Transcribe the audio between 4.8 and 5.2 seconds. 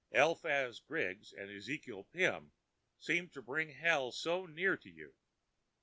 you.